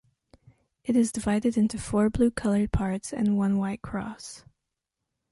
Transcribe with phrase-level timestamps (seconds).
[0.83, 4.43] It is divided into four blue colored parts and one white cross.